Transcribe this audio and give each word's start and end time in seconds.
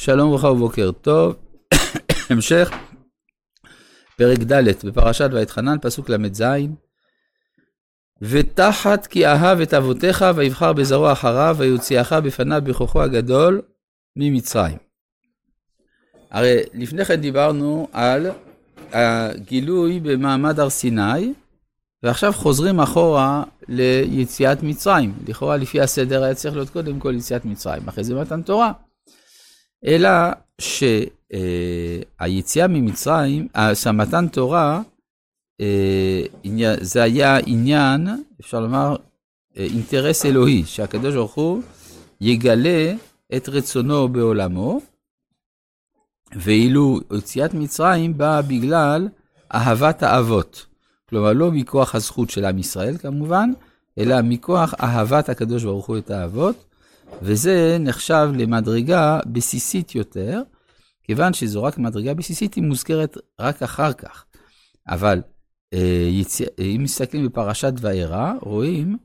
שלום 0.00 0.28
וברכה 0.28 0.46
ובוקר 0.46 0.90
טוב. 0.92 1.36
המשך, 2.30 2.70
פרק 4.16 4.38
ד' 4.38 4.86
בפרשת 4.86 5.28
ואתחנן, 5.32 5.76
פסוק 5.82 6.10
ל"ז: 6.10 6.42
ותחת 8.22 9.06
כי 9.06 9.26
אהב 9.26 9.60
את 9.60 9.74
אבותיך 9.74 10.24
ויבחר 10.36 10.72
בזרוע 10.72 11.12
אחריו 11.12 11.56
ויוציאך 11.58 12.12
בפניו 12.12 12.62
בכוחו 12.64 13.02
הגדול 13.02 13.62
ממצרים. 14.16 14.78
הרי 16.30 16.56
לפני 16.74 17.04
כן 17.04 17.20
דיברנו 17.20 17.88
על 17.92 18.26
הגילוי 18.92 20.00
במעמד 20.00 20.60
הר 20.60 20.70
סיני, 20.70 21.32
ועכשיו 22.02 22.32
חוזרים 22.32 22.80
אחורה 22.80 23.42
ליציאת 23.68 24.62
מצרים. 24.62 25.14
לכאורה 25.28 25.56
לפי 25.56 25.80
הסדר 25.80 26.22
היה 26.22 26.34
צריך 26.34 26.54
להיות 26.54 26.70
קודם 26.70 27.00
כל 27.00 27.14
יציאת 27.14 27.44
מצרים, 27.44 27.88
אחרי 27.88 28.04
זה 28.04 28.14
מתן 28.14 28.42
תורה. 28.42 28.72
אלא 29.84 30.10
שהיציאה 30.60 32.68
ממצרים, 32.68 33.48
מתן 33.92 34.28
תורה, 34.28 34.82
אה, 35.60 36.24
זה 36.80 37.02
היה 37.02 37.38
עניין, 37.46 38.08
אפשר 38.40 38.60
לומר, 38.60 38.96
אה, 39.56 39.64
אינטרס 39.64 40.26
אלוהי, 40.26 40.64
שהקדוש 40.66 41.14
ברוך 41.14 41.34
הוא 41.34 41.62
יגלה 42.20 42.94
את 43.36 43.48
רצונו 43.48 44.08
בעולמו, 44.08 44.80
ואילו 46.36 47.00
יציאת 47.18 47.54
מצרים 47.54 48.18
באה 48.18 48.42
בגלל 48.42 49.08
אהבת 49.54 50.02
האבות. 50.02 50.66
כלומר, 51.08 51.32
לא 51.32 51.50
מכוח 51.50 51.94
הזכות 51.94 52.30
של 52.30 52.44
עם 52.44 52.58
ישראל 52.58 52.98
כמובן, 52.98 53.50
אלא 53.98 54.22
מכוח 54.22 54.74
אהבת 54.80 55.28
הקדוש 55.28 55.64
ברוך 55.64 55.86
הוא 55.86 55.98
את 55.98 56.10
האבות, 56.10 56.64
וזה 57.22 57.76
נחשב 57.80 58.28
למדרגה 58.34 59.20
בסיסית 59.26 59.94
יותר, 59.94 60.42
כיוון 61.02 61.32
שזו 61.32 61.62
רק 61.62 61.78
מדרגה 61.78 62.14
בסיסית, 62.14 62.54
היא 62.54 62.64
מוזכרת 62.64 63.16
רק 63.40 63.62
אחר 63.62 63.92
כך. 63.92 64.24
אבל 64.88 65.22
אה. 65.74 66.08
אם 66.58 66.80
מסתכלים 66.82 67.26
בפרשת 67.26 67.72
וארא, 67.80 68.32
רואים 68.42 68.96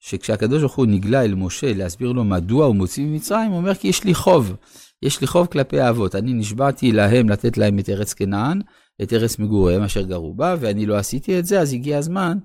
שכשהקדוש 0.00 0.60
ברוך 0.60 0.74
הוא 0.74 0.86
נגלה 0.86 1.24
אל 1.24 1.34
משה 1.34 1.72
להסביר 1.74 2.12
לו 2.12 2.24
מדוע 2.24 2.66
הוא 2.66 2.76
מוציא 2.76 3.04
ממצרים, 3.04 3.50
הוא 3.50 3.58
אומר 3.58 3.74
כי 3.74 3.88
יש 3.88 4.04
לי 4.04 4.14
חוב. 4.14 4.56
יש 5.02 5.20
לי 5.20 5.26
חוב 5.26 5.46
כלפי 5.46 5.80
האבות. 5.80 6.14
אני 6.14 6.32
נשבעתי 6.32 6.92
להם 6.92 7.28
לתת 7.28 7.58
להם 7.58 7.78
את 7.78 7.88
ארץ 7.88 8.14
כנען, 8.14 8.60
את 9.02 9.12
ארץ 9.12 9.38
מגוריהם 9.38 9.82
אשר 9.82 10.02
גרו 10.02 10.34
בה, 10.34 10.56
ואני 10.60 10.86
לא 10.86 10.96
עשיתי 10.96 11.38
את 11.38 11.46
זה, 11.46 11.60
אז 11.60 11.72
הגיע 11.72 11.98
הזמן 11.98 12.38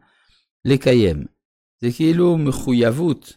לקיים. 0.65 1.25
זה 1.81 1.87
כאילו 1.95 2.37
מחויבות 2.37 3.33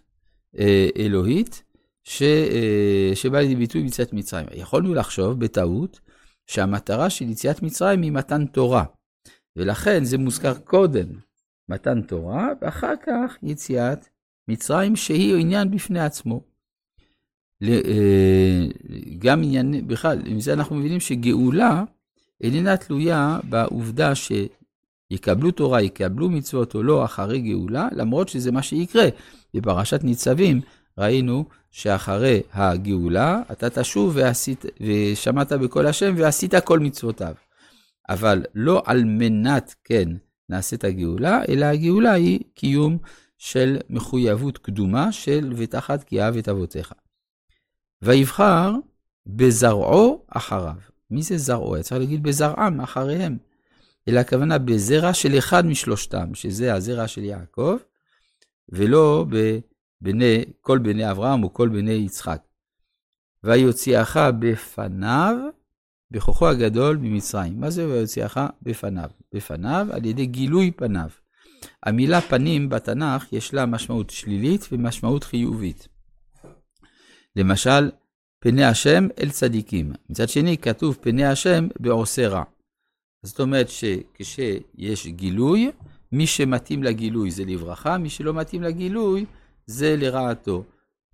אה, 0.58 0.88
אלוהית 0.96 1.62
ש, 2.10 2.22
אה, 2.22 3.10
שבאה 3.14 3.40
לידי 3.40 3.56
ביטוי 3.56 3.82
ביציאת 3.82 4.12
מצרים. 4.12 4.46
יכולנו 4.54 4.94
לחשוב 4.94 5.40
בטעות 5.40 6.00
שהמטרה 6.46 7.10
של 7.10 7.30
יציאת 7.30 7.62
מצרים 7.62 8.02
היא 8.02 8.12
מתן 8.12 8.46
תורה, 8.46 8.84
ולכן 9.56 10.04
זה 10.04 10.18
מוזכר 10.18 10.54
קודם 10.54 11.06
מתן 11.68 12.02
תורה, 12.02 12.48
ואחר 12.62 12.94
כך 13.06 13.36
יציאת 13.42 14.08
מצרים 14.48 14.96
שהיא 14.96 15.36
עניין 15.36 15.70
בפני 15.70 16.00
עצמו. 16.00 16.40
אה, 17.62 18.66
גם 19.18 19.42
עניין, 19.42 19.88
בכלל, 19.88 20.18
עם 20.26 20.40
זה 20.40 20.52
אנחנו 20.52 20.76
מבינים 20.76 21.00
שגאולה 21.00 21.84
איננה 22.40 22.76
תלויה 22.76 23.38
בעובדה 23.44 24.12
שיקבלו 24.14 25.50
תורה, 25.50 25.82
יקבלו 25.82 26.30
מצוות 26.30 26.74
או 26.74 26.82
לא 26.82 27.04
אחרי 27.04 27.40
גאולה, 27.40 27.88
למרות 27.92 28.28
שזה 28.28 28.52
מה 28.52 28.62
שיקרה. 28.62 29.08
בפרשת 29.54 30.04
ניצבים 30.04 30.60
ראינו 31.00 31.44
שאחרי 31.70 32.42
הגאולה 32.52 33.42
אתה 33.52 33.70
תשוב 33.70 34.12
ועשית, 34.16 34.64
ושמעת 34.80 35.52
בקול 35.52 35.86
השם 35.86 36.14
ועשית 36.16 36.54
כל 36.64 36.78
מצוותיו. 36.78 37.34
אבל 38.08 38.42
לא 38.54 38.82
על 38.86 39.04
מנת, 39.04 39.74
כן, 39.84 40.08
נעשית 40.48 40.84
הגאולה, 40.84 41.42
אלא 41.48 41.64
הגאולה 41.64 42.12
היא 42.12 42.40
קיום 42.54 42.98
של 43.38 43.78
מחויבות 43.90 44.58
קדומה 44.58 45.12
של 45.12 45.52
ותחת 45.56 46.04
כי 46.04 46.22
אהב 46.22 46.36
את 46.36 46.48
אבותיך. 46.48 46.92
ויבחר 48.02 48.72
בזרעו 49.26 50.24
אחריו. 50.28 50.74
מי 51.10 51.22
זה 51.22 51.38
זרעו? 51.38 51.74
היה 51.74 51.82
צריך 51.82 52.00
להגיד 52.00 52.22
בזרעם, 52.22 52.80
אחריהם. 52.80 53.38
אלא 54.08 54.20
הכוונה 54.20 54.58
בזרע 54.58 55.14
של 55.14 55.38
אחד 55.38 55.66
משלושתם, 55.66 56.34
שזה 56.34 56.74
הזרע 56.74 57.08
של 57.08 57.24
יעקב, 57.24 57.76
ולא 58.68 59.26
בבני, 60.02 60.44
כל 60.60 60.78
בני 60.78 61.10
אברהם 61.10 61.44
או 61.44 61.54
כל 61.54 61.68
בני 61.68 61.92
יצחק. 61.92 62.42
ויוציאך 63.44 64.16
בפניו, 64.38 65.36
בכוחו 66.10 66.48
הגדול 66.48 66.96
ממצרים. 66.96 67.60
מה 67.60 67.70
זה 67.70 67.88
ויוציאך 67.88 68.40
בפניו? 68.62 69.10
בפניו 69.34 69.86
על 69.90 70.04
ידי 70.04 70.26
גילוי 70.26 70.70
פניו. 70.70 71.08
המילה 71.82 72.20
פנים 72.20 72.68
בתנ"ך 72.68 73.32
יש 73.32 73.54
לה 73.54 73.66
משמעות 73.66 74.10
שלילית 74.10 74.68
ומשמעות 74.72 75.24
חיובית. 75.24 75.88
למשל, 77.36 77.90
פני 78.40 78.64
השם 78.64 79.08
אל 79.20 79.30
צדיקים. 79.30 79.92
מצד 80.10 80.28
שני, 80.28 80.58
כתוב 80.58 80.98
פני 81.00 81.24
השם 81.24 81.68
בעושה 81.80 82.28
רע. 82.28 82.42
זאת 83.22 83.40
אומרת 83.40 83.68
שכשיש 83.68 85.06
גילוי, 85.06 85.70
מי 86.12 86.26
שמתאים 86.26 86.82
לגילוי 86.82 87.30
זה 87.30 87.44
לברכה, 87.44 87.98
מי 87.98 88.10
שלא 88.10 88.34
מתאים 88.34 88.62
לגילוי 88.62 89.24
זה 89.70 89.96
לרעתו. 89.96 90.64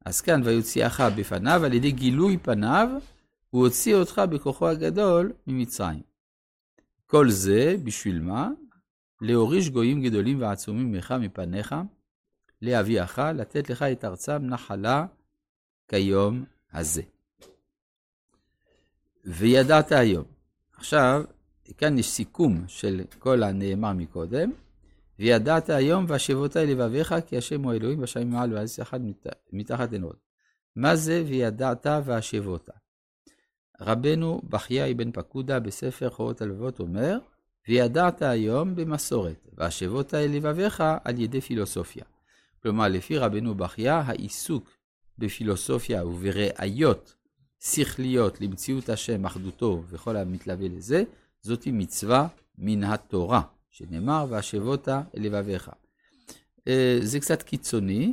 אז 0.04 0.20
כאן, 0.20 0.42
ויוציאך 0.44 1.00
בפניו, 1.16 1.64
על 1.64 1.72
ידי 1.72 1.90
גילוי 1.90 2.38
פניו, 2.38 2.88
הוא 3.50 3.66
הוציא 3.66 3.94
אותך 3.94 4.22
בכוחו 4.30 4.68
הגדול 4.68 5.32
ממצרים. 5.46 6.02
כל 7.06 7.30
זה, 7.30 7.76
בשביל 7.84 8.20
מה? 8.20 8.50
להוריש 9.20 9.70
גויים 9.70 10.02
גדולים 10.02 10.40
ועצומים 10.40 10.92
ממך 10.92 11.14
מפניך, 11.20 11.74
להביאך, 12.62 13.18
לתת 13.34 13.70
לך 13.70 13.82
את 13.82 14.04
ארצם 14.04 14.38
נחלה 14.42 15.06
כיום 15.88 16.44
הזה. 16.72 17.02
וידעת 19.24 19.92
היום. 19.92 20.24
עכשיו, 20.72 21.24
כאן 21.76 21.98
יש 21.98 22.10
סיכום 22.10 22.64
של 22.68 23.00
כל 23.18 23.42
הנאמר 23.42 23.92
מקודם. 23.92 24.50
וידעת 25.18 25.70
היום 25.70 26.04
והשבות 26.08 26.56
לבביך 26.56 27.14
כי 27.26 27.36
השם 27.36 27.62
הוא 27.62 27.72
אלוהים 27.72 28.00
בשמים 28.00 28.30
מעל 28.30 28.52
ועל 28.54 28.66
אחד 28.82 29.00
מתחת 29.52 29.92
עין 29.92 30.02
עוד. 30.02 30.16
מה 30.76 30.96
זה 30.96 31.22
וידעת 31.26 31.86
והשבות? 32.04 32.68
רבנו 33.80 34.40
בחיי 34.48 34.94
בן 34.94 35.12
פקודה 35.12 35.60
בספר 35.60 36.10
חורות 36.10 36.42
הלבבות 36.42 36.80
אומר, 36.80 37.18
וידעת 37.68 38.22
היום 38.22 38.74
במסורת, 38.74 39.48
והשבות 39.52 40.12
לבביך 40.12 40.82
על 41.04 41.20
ידי 41.20 41.40
פילוסופיה. 41.40 42.04
כלומר, 42.62 42.88
לפי 42.88 43.18
רבנו 43.18 43.54
בחייה, 43.54 44.02
העיסוק 44.06 44.70
בפילוסופיה 45.18 46.06
ובראיות 46.06 47.14
שכליות 47.60 48.40
למציאות 48.40 48.88
השם, 48.88 49.26
אחדותו 49.26 49.82
וכל 49.88 50.16
המתלווה 50.16 50.68
לזה, 50.68 51.04
זאתי 51.42 51.70
מצווה 51.72 52.28
מן 52.58 52.84
התורה, 52.84 53.42
שנאמר, 53.76 54.26
והשבותה 54.28 55.02
אל 55.16 55.22
לבביך. 55.22 55.70
אה, 56.68 56.98
זה 57.02 57.20
קצת 57.20 57.42
קיצוני, 57.42 58.12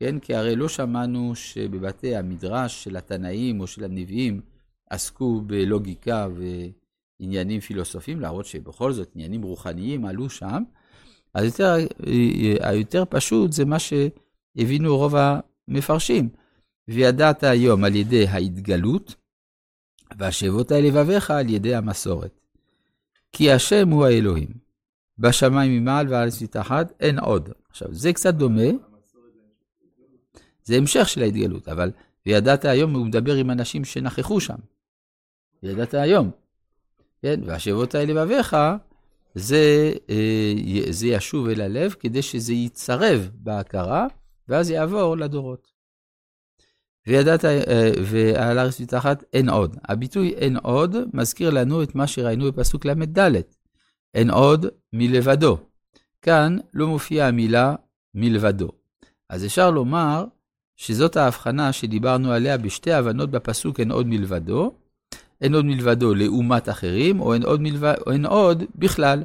כן? 0.00 0.18
כי 0.18 0.34
הרי 0.34 0.56
לא 0.56 0.68
שמענו 0.68 1.34
שבבתי 1.34 2.16
המדרש 2.16 2.84
של 2.84 2.96
התנאים 2.96 3.60
או 3.60 3.66
של 3.66 3.84
הנביאים 3.84 4.40
עסקו 4.90 5.40
בלוגיקה 5.40 6.28
ועניינים 7.20 7.60
פילוסופיים, 7.60 8.20
להראות 8.20 8.46
שבכל 8.46 8.92
זאת 8.92 9.10
עניינים 9.14 9.42
רוחניים 9.42 10.04
עלו 10.04 10.30
שם. 10.30 10.62
אז 11.34 11.44
יותר, 11.44 11.74
אה, 12.06 12.70
היותר 12.70 13.04
פשוט 13.10 13.52
זה 13.52 13.64
מה 13.64 13.76
שהבינו 13.78 14.96
רוב 14.96 15.14
המפרשים. 15.16 16.28
וידעת 16.88 17.42
היום 17.42 17.84
על 17.84 17.94
ידי 17.94 18.26
ההתגלות, 18.26 19.14
והשבות 20.18 20.72
אל 20.72 20.86
לבביך 20.86 21.30
על 21.30 21.50
ידי 21.50 21.74
המסורת. 21.74 22.40
כי 23.32 23.52
השם 23.52 23.88
הוא 23.88 24.04
האלוהים, 24.04 24.63
בשמיים 25.18 25.72
ממעל 25.72 26.08
והארץ 26.08 26.42
מתחת, 26.42 26.92
אין 27.00 27.18
עוד. 27.18 27.48
עכשיו, 27.70 27.88
זה 27.94 28.12
קצת 28.12 28.34
דומה, 28.34 28.70
זה 30.64 30.76
המשך 30.76 31.08
של 31.08 31.22
ההתגלות, 31.22 31.68
אבל 31.68 31.90
וידעת 32.26 32.64
היום, 32.64 32.94
הוא 32.94 33.06
מדבר 33.06 33.34
עם 33.34 33.50
אנשים 33.50 33.84
שנכחו 33.84 34.40
שם. 34.40 34.56
וידעת 35.62 35.94
היום, 35.94 36.30
כן? 37.22 37.40
והשבות 37.44 37.94
אל 37.94 38.10
לבביך, 38.10 38.56
זה, 39.34 39.92
אה, 40.10 40.82
זה 40.90 41.06
ישוב 41.06 41.48
אל 41.48 41.60
הלב 41.60 41.94
כדי 42.00 42.22
שזה 42.22 42.52
יצרב 42.52 43.30
בהכרה, 43.34 44.06
ואז 44.48 44.70
יעבור 44.70 45.16
לדורות. 45.16 45.74
וידעת, 47.06 47.44
אה, 47.44 47.90
ועל 48.04 48.58
הארץ 48.58 48.80
מתחת 48.80 49.24
אין 49.32 49.48
עוד. 49.48 49.76
הביטוי 49.88 50.34
אין 50.34 50.56
עוד 50.56 50.96
מזכיר 51.14 51.50
לנו 51.50 51.82
את 51.82 51.94
מה 51.94 52.06
שראינו 52.06 52.52
בפסוק 52.52 52.84
ל"ד. 52.84 53.18
אין 54.14 54.30
עוד 54.30 54.66
מלבדו. 54.92 55.58
כאן 56.22 56.56
לא 56.74 56.88
מופיעה 56.88 57.28
המילה 57.28 57.74
מלבדו. 58.14 58.68
אז 59.30 59.44
אפשר 59.44 59.70
לומר 59.70 60.24
שזאת 60.76 61.16
ההבחנה 61.16 61.72
שדיברנו 61.72 62.32
עליה 62.32 62.58
בשתי 62.58 62.92
הבנות 62.92 63.30
בפסוק 63.30 63.80
אין 63.80 63.90
עוד 63.90 64.06
מלבדו, 64.06 64.72
אין 65.40 65.54
עוד 65.54 65.64
מלבדו 65.64 66.14
לעומת 66.14 66.68
אחרים, 66.68 67.20
או 67.20 67.34
אין 67.34 67.42
עוד, 67.42 67.60
מלבד, 67.60 67.94
או 68.06 68.12
אין 68.12 68.26
עוד 68.26 68.62
בכלל. 68.74 69.22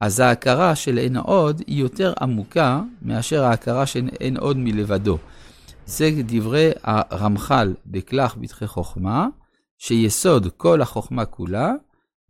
אז 0.00 0.20
ההכרה 0.20 0.74
של 0.74 0.98
אין 0.98 1.16
עוד 1.16 1.62
היא 1.66 1.80
יותר 1.80 2.12
עמוקה 2.20 2.82
מאשר 3.02 3.44
ההכרה 3.44 3.86
של 3.86 4.08
אין 4.20 4.36
עוד 4.36 4.56
מלבדו. 4.56 5.18
זה 5.86 6.10
דברי 6.16 6.70
הרמח"ל 6.82 7.74
בכרך 7.86 8.36
בתחי 8.40 8.66
חוכמה, 8.66 9.26
שיסוד 9.78 10.48
כל 10.56 10.82
החוכמה 10.82 11.24
כולה, 11.24 11.72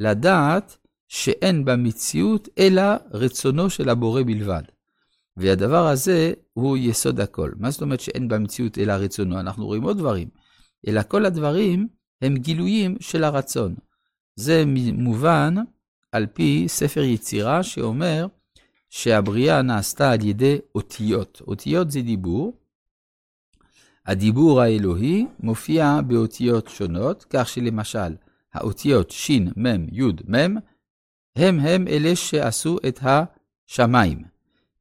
לדעת 0.00 0.76
שאין 1.14 1.64
במציאות 1.64 2.48
אלא 2.58 2.82
רצונו 3.10 3.70
של 3.70 3.88
הבורא 3.88 4.22
בלבד. 4.22 4.62
והדבר 5.36 5.86
הזה 5.86 6.32
הוא 6.52 6.76
יסוד 6.76 7.20
הכל. 7.20 7.50
מה 7.56 7.70
זאת 7.70 7.82
אומרת 7.82 8.00
שאין 8.00 8.28
במציאות 8.28 8.78
אלא 8.78 8.92
רצונו? 8.92 9.40
אנחנו 9.40 9.66
רואים 9.66 9.82
עוד 9.82 9.98
דברים, 9.98 10.28
אלא 10.88 11.02
כל 11.08 11.26
הדברים 11.26 11.88
הם 12.22 12.36
גילויים 12.36 12.96
של 13.00 13.24
הרצון. 13.24 13.74
זה 14.36 14.64
מובן 14.92 15.54
על 16.12 16.26
פי 16.26 16.64
ספר 16.68 17.02
יצירה 17.02 17.62
שאומר 17.62 18.26
שהבריאה 18.90 19.62
נעשתה 19.62 20.10
על 20.10 20.24
ידי 20.24 20.58
אותיות. 20.74 21.42
אותיות 21.46 21.90
זה 21.90 22.00
דיבור. 22.00 22.58
הדיבור 24.06 24.60
האלוהי 24.60 25.26
מופיע 25.40 26.00
באותיות 26.06 26.68
שונות, 26.68 27.26
כך 27.30 27.48
שלמשל, 27.48 28.14
האותיות 28.54 29.10
ש', 29.10 29.30
מ', 29.56 29.88
י', 29.92 30.02
מ', 30.28 30.56
הם 31.36 31.60
הם 31.60 31.88
אלה 31.88 32.16
שעשו 32.16 32.78
את 32.88 33.00
השמיים. 33.02 34.22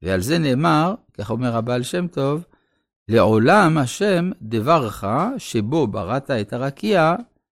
ועל 0.01 0.21
זה 0.21 0.37
נאמר, 0.37 0.95
כך 1.13 1.31
אומר 1.31 1.55
הבעל 1.55 1.83
שם 1.83 2.07
טוב, 2.07 2.45
לעולם 3.07 3.77
השם 3.77 4.31
דברך 4.41 5.03
שבו 5.37 5.87
בראת 5.87 6.31
את 6.31 6.53
הרקיע, 6.53 7.15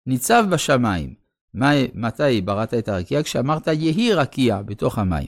ניצב 0.06 0.46
בשמיים. 0.50 1.14
מה, 1.54 1.72
מתי 1.94 2.42
בראת 2.42 2.74
את 2.74 2.88
הרקיע? 2.88 3.24
כשאמרת 3.24 3.68
יהי 3.68 4.14
רקיע 4.14 4.62
בתוך 4.62 4.98
המים. 4.98 5.28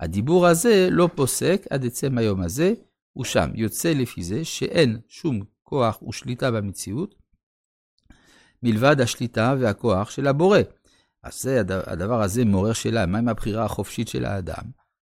הדיבור 0.00 0.46
הזה 0.46 0.88
לא 0.90 1.08
פוסק 1.14 1.66
עד 1.70 1.86
עצם 1.86 2.18
היום 2.18 2.40
הזה, 2.40 2.74
הוא 3.12 3.24
שם. 3.24 3.50
יוצא 3.54 3.92
לפי 3.92 4.22
זה 4.22 4.44
שאין 4.44 4.98
שום 5.08 5.40
כוח 5.62 6.02
ושליטה 6.02 6.50
במציאות, 6.50 7.14
מלבד 8.62 9.00
השליטה 9.00 9.54
והכוח 9.60 10.10
של 10.10 10.26
הבורא. 10.26 10.58
אז 11.22 11.42
זה, 11.42 11.62
הדבר 11.86 12.22
הזה 12.22 12.44
מעורר 12.44 12.72
שאלה, 12.72 13.06
מה 13.06 13.18
עם 13.18 13.28
הבחירה 13.28 13.64
החופשית 13.64 14.08
של 14.08 14.24
האדם? 14.24 14.62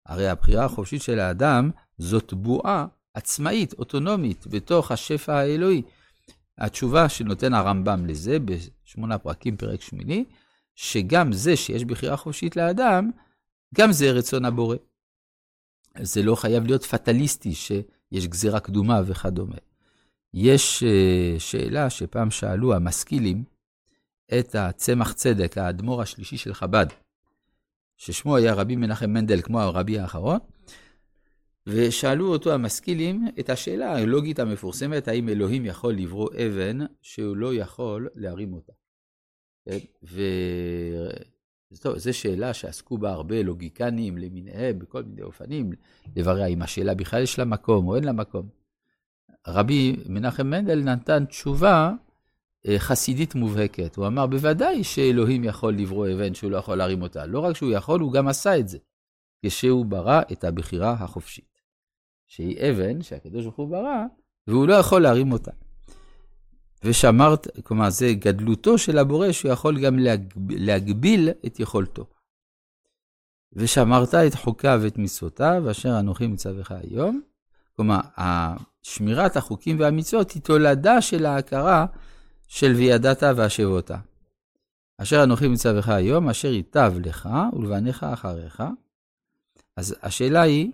הרי 0.05 0.29
הבחירה 0.29 0.65
החופשית 0.65 1.01
של 1.01 1.19
האדם 1.19 1.71
זאת 1.97 2.33
בועה 2.33 2.85
עצמאית, 3.13 3.73
אוטונומית, 3.73 4.47
בתוך 4.47 4.91
השפע 4.91 5.33
האלוהי. 5.33 5.81
התשובה 6.57 7.09
שנותן 7.09 7.53
הרמב"ם 7.53 8.05
לזה, 8.05 8.37
בשמונה 8.39 9.17
פרקים, 9.17 9.57
פרק 9.57 9.81
שמיני, 9.81 10.25
שגם 10.75 11.33
זה 11.33 11.55
שיש 11.55 11.85
בחירה 11.85 12.17
חופשית 12.17 12.55
לאדם, 12.55 13.11
גם 13.75 13.91
זה 13.91 14.11
רצון 14.11 14.45
הבורא. 14.45 14.75
זה 16.01 16.23
לא 16.23 16.35
חייב 16.35 16.65
להיות 16.65 16.83
פטליסטי, 16.83 17.53
שיש 17.53 18.27
גזירה 18.27 18.59
קדומה 18.59 19.01
וכדומה. 19.05 19.55
יש 20.33 20.83
אה, 20.83 21.35
שאלה 21.39 21.89
שפעם 21.89 22.31
שאלו 22.31 22.73
המשכילים 22.73 23.43
את 24.39 24.55
הצמח 24.55 25.13
צדק, 25.13 25.57
האדמו"ר 25.57 26.01
השלישי 26.01 26.37
של 26.37 26.53
חב"ד, 26.53 26.85
ששמו 27.97 28.35
היה 28.35 28.53
רבי 28.53 28.75
מנחם 28.75 29.09
מנדל, 29.09 29.41
כמו 29.41 29.61
הרבי 29.61 29.99
האחרון, 29.99 30.39
ושאלו 31.67 32.27
אותו 32.27 32.53
המשכילים 32.53 33.27
את 33.39 33.49
השאלה 33.49 33.97
הלוגית 33.97 34.39
המפורסמת, 34.39 35.07
האם 35.07 35.29
אלוהים 35.29 35.65
יכול 35.65 35.93
לברוא 35.93 36.29
אבן 36.29 36.77
שהוא 37.01 37.37
לא 37.37 37.53
יכול 37.53 38.09
להרים 38.15 38.53
אותה. 38.53 38.73
כן? 39.65 39.77
וזו 41.83 42.13
שאלה 42.13 42.53
שעסקו 42.53 42.97
בה 42.97 43.11
הרבה 43.11 43.43
לוגיקנים 43.43 44.17
למיניהם, 44.17 44.79
בכל 44.79 45.03
מיני 45.03 45.21
אופנים, 45.21 45.71
לברר 46.15 46.47
אם 46.47 46.61
השאלה 46.61 46.95
בכלל 46.95 47.23
יש 47.23 47.39
לה 47.39 47.45
מקום 47.45 47.87
או 47.87 47.95
אין 47.95 48.03
לה 48.03 48.11
מקום. 48.11 48.49
רבי 49.47 49.95
מנחם 50.09 50.47
מנדל 50.47 50.79
נתן 50.79 51.25
תשובה 51.25 51.91
חסידית 52.77 53.35
מובהקת. 53.35 53.95
הוא 53.95 54.07
אמר, 54.07 54.27
בוודאי 54.27 54.83
שאלוהים 54.83 55.43
יכול 55.43 55.73
לברוא 55.73 56.07
אבן 56.13 56.33
שהוא 56.33 56.51
לא 56.51 56.57
יכול 56.57 56.77
להרים 56.77 57.01
אותה. 57.01 57.25
לא 57.25 57.39
רק 57.39 57.55
שהוא 57.55 57.71
יכול, 57.71 57.99
הוא 57.99 58.13
גם 58.13 58.27
עשה 58.27 58.59
את 58.59 58.67
זה, 58.67 58.77
כשהוא 59.45 59.85
ברא 59.85 60.21
את 60.31 60.43
הבחירה 60.43 60.91
החופשית. 60.91 61.55
שהיא 62.27 62.69
אבן 62.69 63.01
שהקדוש 63.01 63.43
ברוך 63.43 63.55
הוא 63.55 63.69
ברא, 63.69 64.03
והוא 64.47 64.67
לא 64.67 64.73
יכול 64.73 65.01
להרים 65.01 65.31
אותה. 65.31 65.51
ושמרת, 66.83 67.47
כלומר, 67.63 67.89
זה 67.89 68.13
גדלותו 68.13 68.77
של 68.77 68.97
הבורא, 68.97 69.31
שהוא 69.31 69.51
יכול 69.51 69.79
גם 69.79 69.99
להגב, 69.99 70.31
להגביל 70.49 71.29
את 71.45 71.59
יכולתו. 71.59 72.05
ושמרת 73.53 74.13
את 74.13 74.35
חוקיו 74.35 74.79
ואת 74.83 74.97
מצוותיו, 74.97 75.71
אשר 75.71 75.99
אנוכי 75.99 76.27
מצווך 76.27 76.71
היום. 76.71 77.21
כלומר, 77.75 77.99
שמירת 78.81 79.37
החוקים 79.37 79.79
והמצוות 79.79 80.31
היא 80.31 80.41
תולדה 80.41 81.01
של 81.01 81.25
ההכרה 81.25 81.85
של 82.47 82.71
וידעת 82.71 83.23
והשבותה. 83.35 83.97
אשר 84.97 85.23
אנוכי 85.23 85.47
מצווך 85.47 85.89
היום, 85.89 86.29
אשר 86.29 86.53
ייטב 86.53 86.93
לך 87.05 87.29
ולבניך 87.53 88.03
אחריך. 88.03 88.63
אז 89.77 89.95
השאלה 90.01 90.41
היא, 90.41 90.71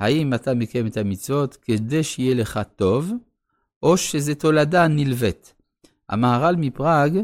האם 0.00 0.34
אתה 0.34 0.54
מקיים 0.54 0.86
את 0.86 0.96
המצוות 0.96 1.56
כדי 1.62 2.04
שיהיה 2.04 2.34
לך 2.34 2.60
טוב, 2.76 3.12
או 3.82 3.96
שזה 3.96 4.34
תולדה 4.34 4.88
נלווית. 4.88 5.54
המהר"ל 6.08 6.56
מפראג, 6.56 7.18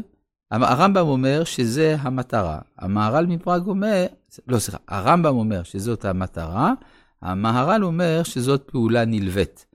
הרמב"ם 0.51 1.07
אומר 1.07 1.43
שזה 1.43 1.95
המטרה. 1.99 2.59
המהר"ל 2.77 3.25
מפראג 3.25 3.67
אומר, 3.67 4.05
לא 4.47 4.59
סליחה, 4.59 4.77
הרמב"ם 4.87 5.35
אומר 5.35 5.63
שזאת 5.63 6.05
המטרה, 6.05 6.73
המהר"ל 7.21 7.83
אומר 7.83 8.23
שזאת 8.23 8.63
פעולה 8.71 9.05
נלווית. 9.05 9.65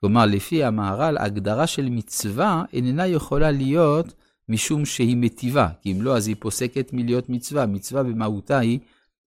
כלומר, 0.00 0.26
לפי 0.26 0.64
המהר"ל, 0.64 1.16
ההגדרה 1.16 1.66
של 1.66 1.88
מצווה 1.90 2.64
איננה 2.72 3.06
יכולה 3.06 3.50
להיות 3.50 4.14
משום 4.48 4.84
שהיא 4.84 5.16
מטיבה, 5.16 5.68
כי 5.80 5.92
אם 5.92 6.02
לא, 6.02 6.16
אז 6.16 6.26
היא 6.26 6.36
פוסקת 6.38 6.92
מלהיות 6.92 7.28
מצווה. 7.28 7.66
מצווה 7.66 8.02
במהותה 8.02 8.58
היא 8.58 8.78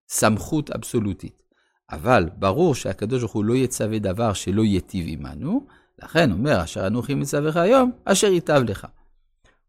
סמכות 0.09 0.69
אבסולוטית. 0.69 1.43
אבל 1.91 2.29
ברור 2.37 2.75
שהקדוש 2.75 3.19
ברוך 3.21 3.31
הוא 3.31 3.45
לא 3.45 3.53
יצווה 3.53 3.99
דבר 3.99 4.33
שלא 4.33 4.61
ייטיב 4.61 5.05
עמנו, 5.09 5.65
לכן 6.03 6.31
אומר, 6.31 6.63
אשר 6.63 6.87
אנוכי 6.87 7.15
מצווך 7.15 7.55
היום, 7.55 7.91
אשר 8.05 8.27
ייטב 8.27 8.61
לך. 8.67 8.87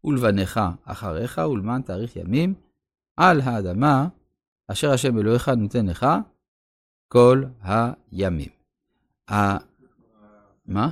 ולבניך 0.03 0.59
אחריך, 0.85 1.41
ולמען 1.51 1.81
תאריך 1.81 2.15
ימים, 2.15 2.53
על 3.17 3.41
האדמה, 3.41 4.07
אשר 4.67 4.91
השם 4.91 5.17
אלוהיך 5.17 5.49
נותן 5.49 5.85
לך 5.85 6.07
כל 7.07 7.43
הימים. 7.63 8.49
מה? 10.71 10.91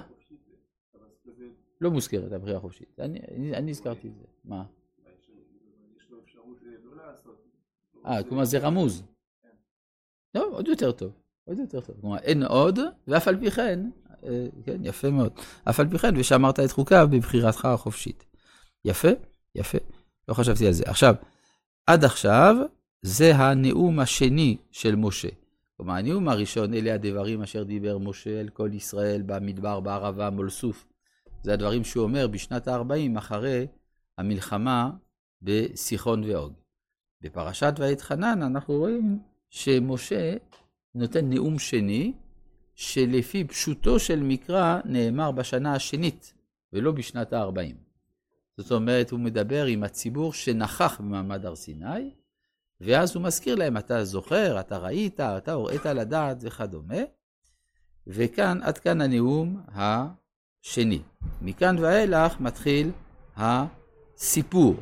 לא 1.81 1.91
מוזכרת 1.91 2.31
הבחירה 2.31 2.57
החופשית. 2.57 2.99
אני, 2.99 3.71
הזכרתי 3.71 4.07
את 4.07 4.15
זה. 4.15 4.25
מה? 4.45 4.63
אה, 8.05 8.23
כלומר 8.23 8.45
זה 8.45 8.59
רמוז. 8.59 9.03
לא, 10.35 10.47
עוד 10.51 10.67
יותר 10.67 10.91
טוב. 10.91 11.11
עוד 11.45 11.59
יותר 11.59 11.81
טוב. 11.81 11.95
כלומר, 12.01 12.17
אין 12.17 12.43
עוד, 12.43 12.79
ואף 13.07 13.27
על 13.27 13.39
פי 13.39 13.51
כן, 13.51 13.89
אה, 14.23 14.47
כן, 14.65 14.85
יפה 14.85 15.09
מאוד. 15.09 15.31
אף 15.69 15.79
על 15.79 15.89
פי 15.89 15.97
כן, 15.97 16.17
ושמרת 16.17 16.59
את 16.59 16.71
חוקיו 16.71 17.07
בבחירתך 17.11 17.65
החופשית. 17.65 18.25
יפה, 18.85 19.07
יפה. 19.55 19.77
לא 20.27 20.33
חשבתי 20.33 20.67
על 20.67 20.73
זה. 20.73 20.83
עכשיו, 20.87 21.15
עד 21.87 22.03
עכשיו, 22.03 22.55
זה 23.01 23.35
הנאום 23.35 23.99
השני 23.99 24.57
של 24.71 24.95
משה. 24.95 25.29
כלומר, 25.79 25.93
הנאום 25.93 26.29
הראשון, 26.29 26.73
אלה 26.73 26.93
הדברים 26.93 27.41
אשר 27.41 27.63
דיבר 27.63 27.97
משה 27.97 28.41
אל 28.41 28.49
כל 28.49 28.69
ישראל 28.73 29.21
במדבר, 29.25 29.79
בערבה, 29.79 30.29
מול 30.29 30.49
סוף. 30.49 30.87
זה 31.43 31.53
הדברים 31.53 31.83
שהוא 31.83 32.03
אומר 32.03 32.27
בשנת 32.27 32.67
ה-40, 32.67 33.17
אחרי 33.17 33.67
המלחמה 34.17 34.91
בסיחון 35.41 36.23
ואוג. 36.23 36.53
בפרשת 37.21 37.73
ואתחנן 37.77 38.41
אנחנו 38.41 38.73
רואים 38.73 39.19
שמשה 39.49 40.35
נותן 40.95 41.29
נאום 41.29 41.59
שני, 41.59 42.13
שלפי 42.75 43.43
פשוטו 43.43 43.99
של 43.99 44.23
מקרא 44.23 44.79
נאמר 44.85 45.31
בשנה 45.31 45.73
השנית, 45.73 46.33
ולא 46.73 46.91
בשנת 46.91 47.33
ה-40. 47.33 47.75
זאת 48.57 48.71
אומרת, 48.71 49.11
הוא 49.11 49.19
מדבר 49.19 49.65
עם 49.65 49.83
הציבור 49.83 50.33
שנכח 50.33 51.01
במעמד 51.01 51.45
הר 51.45 51.55
סיני, 51.55 52.11
ואז 52.81 53.15
הוא 53.15 53.23
מזכיר 53.23 53.55
להם, 53.55 53.77
אתה 53.77 54.05
זוכר, 54.05 54.59
אתה 54.59 54.77
ראית, 54.77 55.19
אתה 55.19 55.53
הוראת 55.53 55.85
לדעת 55.85 56.37
וכדומה. 56.41 57.01
וכאן, 58.07 58.59
עד 58.63 58.77
כאן 58.77 59.01
הנאום 59.01 59.61
השני. 59.67 61.01
מכאן 61.41 61.75
ואילך 61.79 62.39
מתחיל 62.39 62.91
הסיפור. 63.37 64.75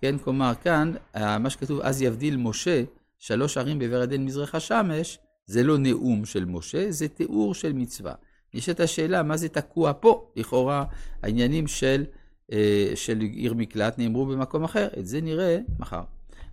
כן, 0.00 0.18
כלומר, 0.18 0.52
כאן, 0.62 0.92
מה 1.14 1.50
שכתוב, 1.50 1.80
אז 1.80 2.02
יבדיל 2.02 2.36
משה 2.36 2.84
שלוש 3.18 3.56
ערים 3.56 3.82
עדן 3.82 4.24
מזרח 4.24 4.54
השמש, 4.54 5.18
זה 5.46 5.62
לא 5.62 5.78
נאום 5.78 6.24
של 6.24 6.44
משה, 6.44 6.90
זה 6.90 7.08
תיאור 7.08 7.54
של 7.54 7.72
מצווה. 7.72 8.14
יש 8.54 8.68
את 8.68 8.80
השאלה 8.80 9.22
מה 9.22 9.36
זה 9.36 9.48
תקוע 9.48 9.92
פה. 10.00 10.32
לכאורה, 10.36 10.84
העניינים 11.22 11.66
של, 11.66 12.04
אה, 12.52 12.92
של 12.94 13.20
עיר 13.20 13.54
מקלט 13.54 13.98
נאמרו 13.98 14.26
במקום 14.26 14.64
אחר, 14.64 14.88
את 14.98 15.06
זה 15.06 15.20
נראה 15.20 15.58
מחר. 15.78 16.02